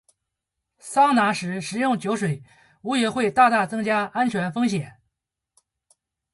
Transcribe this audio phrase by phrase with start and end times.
[0.79, 2.41] 桑拿时食用酒水
[2.81, 4.97] 无疑会大大增加安全风险。